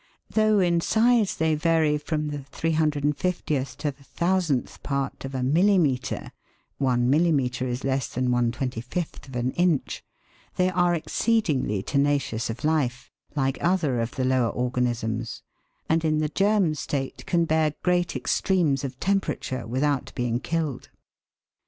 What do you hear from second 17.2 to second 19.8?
can bear great extremes of temperature